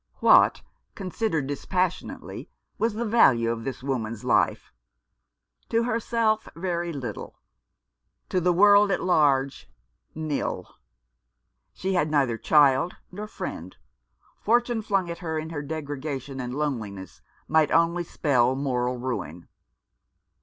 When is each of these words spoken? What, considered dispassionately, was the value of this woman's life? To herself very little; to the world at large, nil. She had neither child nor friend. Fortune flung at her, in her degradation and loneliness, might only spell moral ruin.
What, 0.15 0.63
considered 0.95 1.45
dispassionately, 1.45 2.49
was 2.79 2.95
the 2.95 3.05
value 3.05 3.51
of 3.51 3.63
this 3.65 3.83
woman's 3.83 4.23
life? 4.23 4.73
To 5.69 5.83
herself 5.83 6.47
very 6.55 6.91
little; 6.91 7.39
to 8.29 8.41
the 8.41 8.51
world 8.51 8.89
at 8.89 9.03
large, 9.03 9.69
nil. 10.15 10.67
She 11.73 11.93
had 11.93 12.09
neither 12.09 12.39
child 12.39 12.95
nor 13.11 13.27
friend. 13.27 13.77
Fortune 14.39 14.81
flung 14.81 15.07
at 15.11 15.19
her, 15.19 15.37
in 15.37 15.51
her 15.51 15.61
degradation 15.61 16.39
and 16.39 16.55
loneliness, 16.55 17.21
might 17.47 17.69
only 17.69 18.03
spell 18.03 18.55
moral 18.55 18.97
ruin. 18.97 19.47